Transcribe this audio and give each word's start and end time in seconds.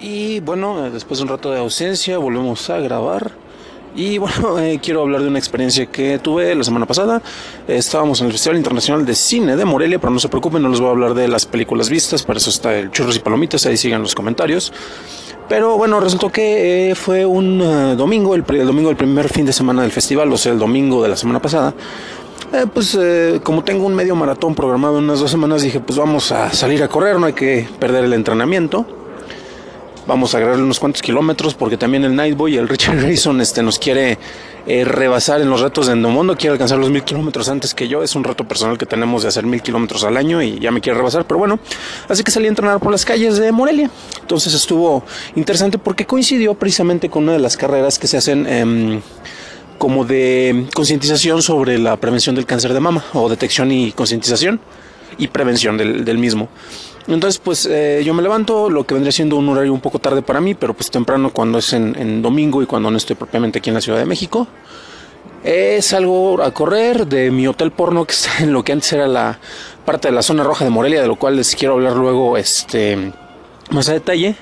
Y 0.00 0.40
bueno, 0.40 0.90
después 0.90 1.18
de 1.18 1.22
un 1.22 1.30
rato 1.30 1.50
de 1.50 1.58
ausencia 1.60 2.18
volvemos 2.18 2.68
a 2.68 2.78
grabar. 2.78 3.32
Y 3.96 4.18
bueno, 4.18 4.58
eh, 4.60 4.80
quiero 4.82 5.02
hablar 5.02 5.22
de 5.22 5.28
una 5.28 5.38
experiencia 5.38 5.86
que 5.86 6.18
tuve 6.18 6.54
la 6.54 6.64
semana 6.64 6.86
pasada. 6.86 7.22
estábamos 7.68 8.20
en 8.20 8.26
el 8.26 8.32
Festival 8.32 8.58
Internacional 8.58 9.06
de 9.06 9.14
Cine 9.14 9.56
de 9.56 9.64
Morelia, 9.64 9.98
pero 9.98 10.12
no 10.12 10.18
se 10.18 10.28
preocupen, 10.28 10.62
no 10.62 10.68
les 10.68 10.80
voy 10.80 10.88
a 10.88 10.92
hablar 10.92 11.14
de 11.14 11.28
las 11.28 11.46
películas 11.46 11.88
vistas, 11.88 12.22
para 12.22 12.38
eso 12.38 12.50
está 12.50 12.76
el 12.76 12.90
Churros 12.90 13.16
y 13.16 13.20
Palomitas, 13.20 13.64
ahí 13.66 13.76
sigan 13.76 14.02
los 14.02 14.14
comentarios. 14.14 14.72
Pero 15.48 15.76
bueno, 15.76 16.00
resultó 16.00 16.30
que 16.32 16.90
eh, 16.90 16.94
fue 16.94 17.26
un 17.26 17.60
eh, 17.60 17.96
domingo, 17.96 18.34
el, 18.34 18.44
el, 18.48 18.66
domingo 18.66 18.88
del 18.88 18.96
primer 18.96 19.28
fin 19.28 19.44
de 19.44 19.52
semana 19.52 19.82
del 19.82 19.92
festival, 19.92 20.32
o 20.32 20.38
sea, 20.38 20.52
el 20.52 20.58
domingo 20.58 21.02
de 21.02 21.08
la 21.10 21.16
semana 21.16 21.40
pasada. 21.40 21.74
Eh, 22.52 22.66
pues 22.72 22.96
como 23.42 23.64
tengo 23.64 23.86
un 23.86 23.94
medio 23.94 24.14
maratón 24.14 24.54
programado 24.54 24.98
en 24.98 25.04
unas 25.04 25.20
dos 25.20 25.30
semanas, 25.30 25.62
dije, 25.62 25.80
pues 25.80 25.98
vamos 25.98 26.30
a 26.30 26.52
salir 26.52 26.82
a 26.82 26.88
correr, 26.88 27.18
no 27.18 27.26
hay 27.26 27.32
que 27.32 27.68
perder 27.78 28.04
el 28.04 28.12
entrenamiento. 28.12 28.86
Vamos 30.06 30.34
a 30.34 30.36
agarrarle 30.36 30.62
unos 30.62 30.78
cuantos 30.78 31.00
kilómetros 31.00 31.54
porque 31.54 31.78
también 31.78 32.04
el 32.04 32.14
Nightboy, 32.14 32.56
el 32.58 32.68
Richard 32.68 33.00
Grayson, 33.00 33.40
este, 33.40 33.62
nos 33.62 33.78
quiere 33.78 34.18
eh, 34.66 34.84
rebasar 34.84 35.40
en 35.40 35.48
los 35.48 35.62
retos 35.62 35.86
de 35.86 35.94
Endomondo, 35.94 36.36
quiere 36.36 36.52
alcanzar 36.52 36.78
los 36.78 36.90
mil 36.90 37.02
kilómetros 37.02 37.48
antes 37.48 37.72
que 37.72 37.88
yo. 37.88 38.02
Es 38.02 38.14
un 38.14 38.22
reto 38.22 38.46
personal 38.46 38.76
que 38.76 38.84
tenemos 38.84 39.22
de 39.22 39.28
hacer 39.28 39.46
mil 39.46 39.62
kilómetros 39.62 40.04
al 40.04 40.18
año 40.18 40.42
y 40.42 40.58
ya 40.58 40.70
me 40.70 40.82
quiere 40.82 40.98
rebasar, 40.98 41.26
pero 41.26 41.38
bueno, 41.38 41.58
así 42.06 42.22
que 42.22 42.30
salí 42.30 42.46
a 42.46 42.48
entrenar 42.50 42.80
por 42.80 42.92
las 42.92 43.06
calles 43.06 43.38
de 43.38 43.50
Morelia. 43.50 43.90
Entonces 44.20 44.52
estuvo 44.52 45.04
interesante 45.36 45.78
porque 45.78 46.04
coincidió 46.04 46.52
precisamente 46.52 47.08
con 47.08 47.22
una 47.22 47.32
de 47.32 47.38
las 47.38 47.56
carreras 47.56 47.98
que 47.98 48.06
se 48.06 48.18
hacen. 48.18 49.02
Como 49.84 50.06
de 50.06 50.66
concientización 50.74 51.42
sobre 51.42 51.78
la 51.78 51.98
prevención 51.98 52.34
del 52.34 52.46
cáncer 52.46 52.72
de 52.72 52.80
mama 52.80 53.04
o 53.12 53.28
detección 53.28 53.70
y 53.70 53.92
concientización 53.92 54.58
y 55.18 55.28
prevención 55.28 55.76
del, 55.76 56.06
del 56.06 56.16
mismo. 56.16 56.48
Entonces, 57.06 57.38
pues 57.38 57.66
eh, 57.66 58.00
yo 58.02 58.14
me 58.14 58.22
levanto, 58.22 58.70
lo 58.70 58.86
que 58.86 58.94
vendría 58.94 59.12
siendo 59.12 59.36
un 59.36 59.46
horario 59.46 59.74
un 59.74 59.82
poco 59.82 59.98
tarde 59.98 60.22
para 60.22 60.40
mí, 60.40 60.54
pero 60.54 60.72
pues 60.72 60.90
temprano 60.90 61.34
cuando 61.34 61.58
es 61.58 61.74
en, 61.74 62.22
domingo 62.22 62.62
y 62.62 62.66
cuando 62.66 62.90
no 62.90 62.96
estoy 62.96 63.14
propiamente 63.14 63.58
aquí 63.58 63.68
en 63.68 63.74
la 63.74 63.82
Ciudad 63.82 63.98
de 63.98 64.06
México. 64.06 64.48
Eh, 65.44 65.82
salgo 65.82 66.42
a 66.42 66.50
correr 66.54 67.06
de 67.06 67.30
mi 67.30 67.46
hotel 67.46 67.70
porno, 67.70 68.06
que 68.06 68.14
está 68.14 68.30
en 68.38 68.52
lo 68.54 68.64
que 68.64 68.72
antes 68.72 68.90
era 68.90 69.06
la 69.06 69.38
parte 69.84 70.08
de 70.08 70.14
la 70.14 70.22
zona 70.22 70.44
roja 70.44 70.64
de 70.64 70.70
Morelia, 70.70 71.02
de 71.02 71.08
lo 71.08 71.16
cual 71.16 71.36
les 71.36 71.54
quiero 71.54 71.74
hablar 71.74 71.94
luego 71.94 72.38
este, 72.38 73.12
más 73.68 73.90
a 73.90 73.92
detalle. 73.92 74.34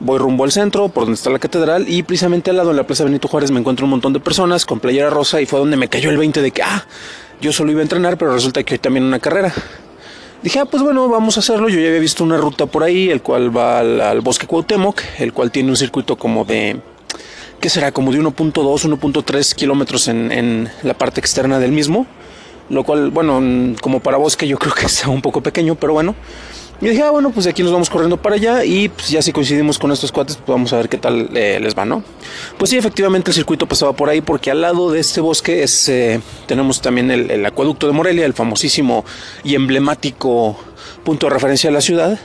Voy 0.00 0.18
rumbo 0.18 0.44
al 0.44 0.52
centro, 0.52 0.88
por 0.88 1.04
donde 1.04 1.16
está 1.16 1.28
la 1.28 1.40
catedral, 1.40 1.86
y 1.88 2.04
precisamente 2.04 2.50
al 2.50 2.56
lado 2.56 2.68
de 2.68 2.76
la 2.76 2.86
Plaza 2.86 3.02
Benito 3.02 3.26
Juárez 3.26 3.50
me 3.50 3.58
encuentro 3.58 3.84
un 3.84 3.90
montón 3.90 4.12
de 4.12 4.20
personas 4.20 4.64
con 4.64 4.78
playera 4.78 5.10
rosa 5.10 5.40
y 5.40 5.46
fue 5.46 5.58
donde 5.58 5.76
me 5.76 5.88
cayó 5.88 6.10
el 6.10 6.18
20 6.18 6.40
de 6.40 6.52
que, 6.52 6.62
ah, 6.62 6.86
yo 7.40 7.52
solo 7.52 7.72
iba 7.72 7.80
a 7.80 7.82
entrenar, 7.82 8.16
pero 8.16 8.32
resulta 8.32 8.62
que 8.62 8.74
hay 8.74 8.78
también 8.78 9.04
una 9.04 9.18
carrera. 9.18 9.52
Dije, 10.40 10.60
ah, 10.60 10.66
pues 10.66 10.84
bueno, 10.84 11.08
vamos 11.08 11.36
a 11.36 11.40
hacerlo. 11.40 11.68
Yo 11.68 11.80
ya 11.80 11.88
había 11.88 11.98
visto 11.98 12.22
una 12.22 12.36
ruta 12.36 12.66
por 12.66 12.84
ahí, 12.84 13.10
el 13.10 13.22
cual 13.22 13.56
va 13.56 13.80
al, 13.80 14.20
bosque 14.20 14.46
Cuauhtémoc, 14.46 15.02
el 15.18 15.32
cual 15.32 15.50
tiene 15.50 15.70
un 15.70 15.76
circuito 15.76 16.14
como 16.14 16.44
de, 16.44 16.80
¿qué 17.60 17.68
será? 17.68 17.90
Como 17.90 18.12
de 18.12 18.20
1.2, 18.20 18.52
1.3 18.52 19.54
kilómetros 19.56 20.06
en, 20.06 20.30
en 20.30 20.70
la 20.84 20.94
parte 20.94 21.18
externa 21.18 21.58
del 21.58 21.72
mismo. 21.72 22.06
Lo 22.70 22.84
cual, 22.84 23.10
bueno, 23.10 23.74
como 23.80 23.98
para 23.98 24.16
bosque 24.16 24.46
yo 24.46 24.58
creo 24.58 24.74
que 24.74 24.86
está 24.86 25.08
un 25.08 25.22
poco 25.22 25.40
pequeño, 25.40 25.74
pero 25.74 25.92
bueno. 25.92 26.14
Y 26.80 26.88
dije, 26.88 27.02
ah, 27.02 27.10
bueno, 27.10 27.30
pues 27.30 27.44
de 27.44 27.50
aquí 27.50 27.62
nos 27.62 27.72
vamos 27.72 27.90
corriendo 27.90 28.16
para 28.16 28.36
allá 28.36 28.64
y 28.64 28.88
pues 28.88 29.08
ya 29.08 29.20
si 29.20 29.32
coincidimos 29.32 29.78
con 29.78 29.90
estos 29.90 30.12
cuates, 30.12 30.36
pues 30.36 30.48
vamos 30.48 30.72
a 30.72 30.76
ver 30.76 30.88
qué 30.88 30.96
tal 30.96 31.30
eh, 31.34 31.58
les 31.60 31.76
va, 31.76 31.84
¿no? 31.84 32.04
Pues 32.56 32.70
sí, 32.70 32.76
efectivamente 32.76 33.30
el 33.30 33.34
circuito 33.34 33.66
pasaba 33.66 33.94
por 33.94 34.08
ahí 34.08 34.20
porque 34.20 34.50
al 34.52 34.60
lado 34.60 34.92
de 34.92 35.00
este 35.00 35.20
bosque 35.20 35.64
es, 35.64 35.88
eh, 35.88 36.20
tenemos 36.46 36.80
también 36.80 37.10
el, 37.10 37.30
el, 37.32 37.44
acueducto 37.44 37.88
de 37.88 37.92
Morelia, 37.92 38.26
el 38.26 38.32
famosísimo 38.32 39.04
y 39.42 39.56
emblemático 39.56 40.56
punto 41.02 41.26
de 41.26 41.32
referencia 41.32 41.68
de 41.70 41.74
la 41.74 41.80
ciudad. 41.80 42.18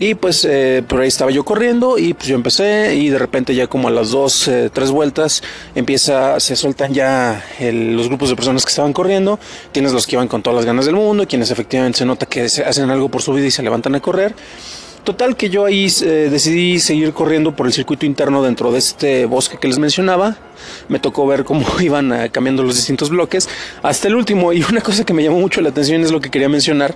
Y 0.00 0.14
pues 0.14 0.44
eh, 0.44 0.84
por 0.86 1.00
ahí 1.00 1.08
estaba 1.08 1.32
yo 1.32 1.44
corriendo 1.44 1.98
y 1.98 2.14
pues 2.14 2.28
yo 2.28 2.36
empecé 2.36 2.94
y 2.94 3.08
de 3.08 3.18
repente 3.18 3.54
ya 3.54 3.66
como 3.66 3.88
a 3.88 3.90
las 3.90 4.10
dos, 4.10 4.46
eh, 4.46 4.70
tres 4.72 4.92
vueltas 4.92 5.42
empieza, 5.74 6.38
se 6.38 6.54
sueltan 6.54 6.94
ya 6.94 7.44
el, 7.58 7.96
los 7.96 8.06
grupos 8.08 8.28
de 8.30 8.36
personas 8.36 8.64
que 8.64 8.70
estaban 8.70 8.92
corriendo. 8.92 9.40
Tienes 9.72 9.92
los 9.92 10.06
que 10.06 10.14
iban 10.14 10.28
con 10.28 10.42
todas 10.42 10.56
las 10.56 10.64
ganas 10.64 10.86
del 10.86 10.94
mundo, 10.94 11.26
quienes 11.26 11.50
efectivamente 11.50 11.98
se 11.98 12.06
nota 12.06 12.26
que 12.26 12.42
hacen 12.42 12.90
algo 12.90 13.08
por 13.08 13.22
su 13.22 13.32
vida 13.32 13.46
y 13.46 13.50
se 13.50 13.62
levantan 13.62 13.96
a 13.96 14.00
correr. 14.00 14.34
Total 15.02 15.36
que 15.36 15.48
yo 15.48 15.64
ahí 15.64 15.90
eh, 16.02 16.28
decidí 16.30 16.78
seguir 16.80 17.12
corriendo 17.12 17.56
por 17.56 17.66
el 17.66 17.72
circuito 17.72 18.04
interno 18.04 18.42
dentro 18.42 18.70
de 18.70 18.78
este 18.78 19.24
bosque 19.24 19.56
que 19.58 19.66
les 19.66 19.78
mencionaba. 19.78 20.36
Me 20.88 20.98
tocó 21.00 21.26
ver 21.26 21.44
cómo 21.44 21.66
iban 21.80 22.12
uh, 22.12 22.30
cambiando 22.30 22.62
los 22.62 22.76
distintos 22.76 23.08
bloques 23.08 23.48
hasta 23.82 24.06
el 24.06 24.14
último. 24.14 24.52
Y 24.52 24.62
una 24.62 24.80
cosa 24.80 25.04
que 25.04 25.14
me 25.14 25.24
llamó 25.24 25.40
mucho 25.40 25.60
la 25.60 25.70
atención 25.70 26.02
es 26.02 26.12
lo 26.12 26.20
que 26.20 26.30
quería 26.30 26.48
mencionar 26.48 26.94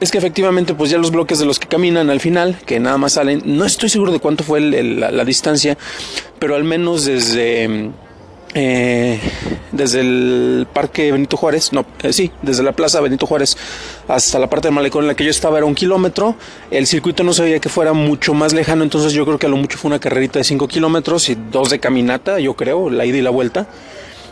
es 0.00 0.10
que 0.10 0.18
efectivamente 0.18 0.74
pues 0.74 0.90
ya 0.90 0.98
los 0.98 1.10
bloques 1.10 1.38
de 1.38 1.46
los 1.46 1.58
que 1.58 1.68
caminan 1.68 2.10
al 2.10 2.20
final, 2.20 2.58
que 2.66 2.80
nada 2.80 2.98
más 2.98 3.12
salen, 3.12 3.42
no 3.44 3.64
estoy 3.64 3.88
seguro 3.88 4.12
de 4.12 4.18
cuánto 4.18 4.44
fue 4.44 4.60
la, 4.60 5.24
distancia, 5.24 5.76
pero 6.38 6.54
al 6.56 6.64
menos 6.64 7.04
desde... 7.04 7.90
Eh, 8.56 9.18
desde 9.72 9.98
el 9.98 10.68
parque 10.72 11.10
Benito 11.10 11.36
Juárez, 11.36 11.72
no, 11.72 11.84
eh, 12.04 12.12
sí, 12.12 12.30
desde 12.40 12.62
la 12.62 12.70
plaza 12.70 13.00
Benito 13.00 13.26
Juárez 13.26 13.56
hasta 14.06 14.38
la 14.38 14.48
parte 14.48 14.68
del 14.68 14.74
malecón 14.76 15.02
en 15.02 15.08
la 15.08 15.16
que 15.16 15.24
yo 15.24 15.30
estaba 15.30 15.58
era 15.58 15.66
un 15.66 15.74
kilómetro. 15.74 16.36
El 16.70 16.86
circuito 16.86 17.24
no 17.24 17.32
se 17.32 17.42
veía 17.42 17.58
que 17.58 17.68
fuera 17.68 17.92
mucho 17.92 18.32
más 18.32 18.52
lejano, 18.52 18.84
entonces 18.84 19.12
yo 19.12 19.24
creo 19.24 19.40
que 19.40 19.46
a 19.46 19.48
lo 19.48 19.56
mucho 19.56 19.76
fue 19.76 19.88
una 19.88 19.98
carrerita 19.98 20.38
de 20.38 20.44
5 20.44 20.68
kilómetros 20.68 21.28
y 21.30 21.34
dos 21.34 21.70
de 21.70 21.80
caminata, 21.80 22.38
yo 22.38 22.54
creo, 22.54 22.90
la 22.90 23.04
ida 23.04 23.18
y 23.18 23.22
la 23.22 23.30
vuelta. 23.30 23.66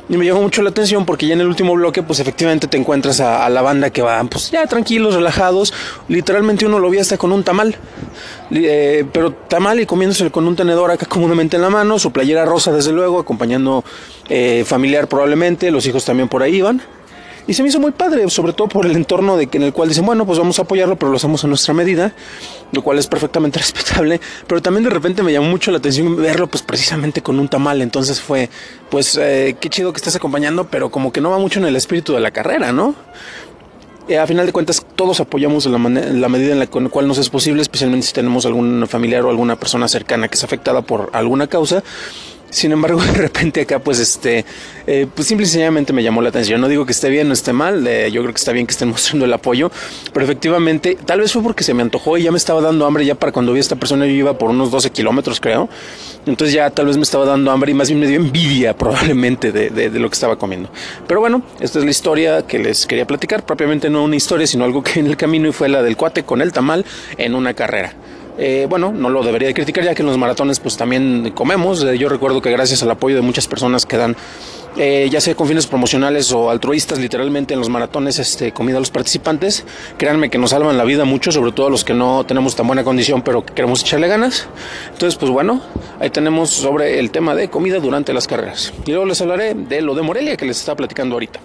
Y 0.09 0.17
me 0.17 0.27
llamó 0.27 0.43
mucho 0.43 0.63
la 0.63 0.71
atención 0.71 1.07
porque 1.07 1.27
ya 1.27 1.35
en 1.35 1.41
el 1.41 1.47
último 1.47 1.75
bloque, 1.75 2.03
pues 2.03 2.19
efectivamente 2.21 2.67
te 2.67 2.77
encuentras 2.77 3.21
a, 3.21 3.49
la 3.49 3.63
banda 3.63 3.91
que 3.91 4.03
va, 4.03 4.23
pues 4.25 4.51
ya 4.51 4.67
tranquilos, 4.67 5.15
relajados. 5.15 5.73
Literalmente 6.09 6.67
uno 6.67 6.79
lo 6.79 6.91
vi 6.91 6.99
hasta 6.99 7.17
con 7.17 7.33
un 7.33 7.45
tamal. 7.45 7.77
Eh, 8.51 9.05
pero 9.13 9.33
tamal 9.33 9.81
y 9.81 9.87
comiéndose 9.87 10.31
con 10.31 10.47
un 10.47 10.57
tenedor 10.57 10.91
acá 10.91 11.07
comúnmente 11.09 11.57
en 11.57 11.63
la 11.63 11.71
mano, 11.71 11.99
su 11.99 12.13
playera 12.13 12.45
rosa 12.45 12.73
desde 12.73 12.93
luego, 12.93 13.21
acompañando 13.21 13.85
eh, 14.29 14.65
familiar 14.67 15.09
probablemente, 15.09 15.71
los 15.71 15.87
hijos 15.87 16.05
también 16.05 16.29
por 16.29 16.43
ahí 16.43 16.57
iban. 16.57 16.83
Y 17.47 17.55
se 17.55 17.63
me 17.63 17.69
hizo 17.69 17.81
muy 17.81 17.91
padre, 17.91 18.29
sobre 18.31 18.53
todo 18.53 18.69
por 18.69 18.87
el 18.87 18.95
entorno 18.95 19.37
de 19.37 19.49
que 19.49 19.59
en 19.59 19.65
el 19.65 19.73
cual 19.73 19.89
dicen, 19.89 20.07
bueno, 20.07 20.25
pues 20.25 20.39
vamos 20.39 20.59
a 20.59 20.63
apoyarlo, 20.63 20.97
pero 20.97 21.11
lo 21.11 21.17
hacemos 21.17 21.43
a 21.43 21.49
nuestra 21.49 21.75
medida, 21.75 22.13
lo 22.71 22.83
cual 22.83 22.99
es 22.99 23.07
perfectamente 23.09 23.59
respetable. 23.61 24.21
Pero 24.47 24.63
también 24.63 24.85
de 24.85 24.91
repente 24.91 25.23
me 25.23 25.33
llamó 25.33 25.49
mucho 25.49 25.71
la 25.71 25.79
atención 25.79 26.17
verlo, 26.17 26.47
pues 26.47 26.63
precisamente 26.63 27.21
con 27.23 27.39
un 27.41 27.49
tamal. 27.49 27.83
Entonces 27.83 28.21
fue, 28.21 28.49
pues, 28.91 29.19
eh, 29.21 29.57
qué 29.61 29.71
chido 29.71 29.93
que 29.93 29.99
estés 29.99 30.15
acompañando, 30.15 30.69
pero 30.69 30.91
como 30.91 31.13
que 31.13 31.21
no 31.21 31.31
va 31.31 31.39
mucho 31.39 31.59
en 31.59 31.67
el 31.67 31.77
espíritu 31.77 32.13
de 32.13 32.21
la 32.21 32.31
carrera, 32.31 32.73
¿no? 32.73 32.95
Eh, 34.09 34.19
a 34.19 34.27
final 34.27 34.47
de 34.47 34.53
cuentas, 34.53 34.85
todos 34.97 35.21
apoyamos 35.21 35.67
la, 35.67 35.79
la 35.79 36.29
medida 36.29 36.53
en 36.53 36.59
la 36.59 36.67
cual 36.67 37.07
nos 37.07 37.19
es 37.19 37.29
posible, 37.29 37.63
especialmente 37.63 38.07
si 38.07 38.13
tenemos 38.13 38.47
algún 38.47 38.87
familiar 38.89 39.25
o 39.25 39.31
alguna 39.31 39.57
persona 39.57 39.87
cercana 39.87 40.29
que 40.29 40.35
es 40.35 40.45
afectada 40.45 40.83
por 40.83 41.11
alguna 41.13 41.47
causa. 41.47 41.85
Sin 42.53 42.71
embargo, 42.71 43.01
de 43.03 43.13
repente 43.15 43.63
acá, 43.63 43.79
pues, 43.79 43.99
este, 43.99 44.45
eh, 44.87 45.07
pues 45.13 45.27
simple 45.27 45.47
y 45.47 45.49
sencillamente 45.49 45.93
me 45.95 46.03
llamó 46.03 46.21
la 46.21 46.29
atención. 46.29 46.61
No 46.61 46.69
digo 46.69 46.85
que 46.85 46.93
esté 46.93 47.09
bien 47.09 47.31
o 47.31 47.33
esté 47.33 47.55
mal, 47.55 47.85
eh, 47.87 48.11
yo 48.13 48.21
creo 48.21 48.35
que 48.35 48.39
está 48.39 48.53
bien 48.53 48.67
que 48.67 48.73
estén 48.73 48.89
mostrando 48.91 49.25
el 49.25 49.33
apoyo, 49.33 49.73
pero 50.13 50.25
efectivamente, 50.25 50.99
tal 51.05 51.21
vez 51.21 51.33
fue 51.33 51.43
porque 51.43 51.65
se 51.65 51.73
me 51.73 51.83
antojó 51.83 52.19
y 52.19 52.25
ya 52.25 52.31
me 52.31 52.37
estaba 52.37 52.61
dando 52.61 52.85
hambre. 52.87 53.07
Ya 53.07 53.15
para 53.15 53.33
cuando 53.33 53.53
vi 53.53 53.59
a 53.59 53.63
esta 53.63 53.77
persona, 53.77 54.07
yo 54.07 54.13
iba 54.13 54.37
por 54.37 54.51
unos 54.51 54.71
12 54.71 54.91
kilómetros, 54.91 55.41
creo. 55.41 55.71
Entonces 56.27 56.55
ya 56.55 56.69
tal 56.71 56.87
vez 56.87 56.97
me 56.99 57.03
estaba 57.03 57.25
dando 57.25 57.51
hambre 57.51 57.73
y 57.73 57.75
más 57.75 57.89
bien 57.89 57.99
me 57.99 58.07
dio 58.07 58.17
envidia, 58.17 58.77
probablemente, 58.77 59.51
de, 59.51 59.71
de, 59.71 59.89
de 59.89 59.99
lo 59.99 60.11
que 60.11 60.15
estaba 60.15 60.37
comiendo. 60.37 60.69
Pero 61.09 61.21
bueno, 61.21 61.43
esta 61.59 61.79
es 61.79 61.87
la 61.87 61.91
historia 61.91 62.47
que 62.47 62.59
les 62.59 62.87
quería 62.87 63.07
platicar. 63.07 63.47
Propiamente 63.47 63.89
no 63.89 64.05
una 64.05 64.17
historia, 64.17 64.47
sino 64.47 64.65
algo 64.65 64.83
que 64.83 65.01
en 65.01 65.07
el 65.07 65.17
camino 65.17 65.49
y 65.49 65.53
fue 65.53 65.71
la 65.71 65.83
del 65.83 65.97
cuate 65.97 66.23
con 66.23 66.43
el 66.43 66.53
tamal 66.53 66.85
en 67.17 67.35
una 67.35 67.55
carrera. 67.55 67.95
Eh, 68.39 68.67
bueno, 68.69 68.93
no 68.93 69.11
lo 69.11 69.23
debería 69.23 69.49
de 69.49 69.55
criticar 69.55 69.85
ya 69.85 69.95
que 69.95 70.03
en 70.03 70.07
los 70.07 70.19
maratones 70.19 70.59
pues 70.61 70.77
también 70.77 71.33
comemos. 71.35 71.83
Eh, 71.85 71.99
yo 71.99 72.09
recuerdo 72.09 72.41
que 72.41 72.51
gracias 72.51 72.83
al 72.83 72.91
apoyo 72.91 73.17
de 73.17 73.23
muchas 73.23 73.47
personas 73.47 73.85
que 73.85 73.97
dan, 73.97 74.17
eh, 74.77 75.09
ya 75.11 75.21
sea 75.21 75.35
con 75.35 75.47
fines 75.47 75.67
promocionales 75.67 76.33
o 76.33 76.51
altruistas, 76.51 76.99
literalmente 76.99 77.53
en 77.53 77.61
los 77.61 77.69
maratones, 77.69 78.19
este, 78.19 78.53
comida 78.53 78.79
a 78.79 78.81
los 78.81 78.91
participantes, 78.91 79.65
créanme 79.99 80.31
que 80.31 80.39
nos 80.39 80.51
salvan 80.51 80.79
la 80.79 80.85
vida 80.85 81.05
mucho, 81.05 81.31
sobre 81.31 81.53
todo 81.53 81.67
a 81.67 81.71
los 81.71 81.85
que 81.85 81.93
no 81.93 82.25
tenemos 82.25 82.57
tan 82.57 82.67
buena 82.67 82.85
condición 82.85 83.23
pero 83.23 83.45
que 83.45 83.53
queremos 83.53 83.83
echarle 83.83 84.09
ganas. 84.09 84.49
Entonces, 84.93 85.19
pues 85.19 85.31
bueno, 85.31 85.61
ahí 86.01 86.11
tenemos 86.11 86.51
sobre 86.51 86.99
el 86.99 87.11
tema 87.11 87.35
de 87.35 87.49
comida 87.51 87.81
durante 87.81 88.13
las 88.15 88.27
carreras. 88.27 88.73
Y 88.87 88.91
luego 88.91 89.05
les 89.05 89.21
hablaré 89.21 89.55
de 89.55 89.83
lo 89.83 89.95
de 89.95 90.03
Morelia 90.03 90.37
que 90.37 90.47
les 90.47 90.59
estaba 90.59 90.77
platicando 90.77 91.17
ahorita. 91.17 91.41